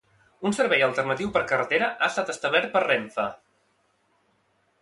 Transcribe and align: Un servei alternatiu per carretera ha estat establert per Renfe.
Un 0.49 0.55
servei 0.59 0.85
alternatiu 0.85 1.33
per 1.35 1.43
carretera 1.51 1.91
ha 1.97 2.09
estat 2.13 2.33
establert 2.35 2.73
per 2.77 2.85
Renfe. 2.87 3.29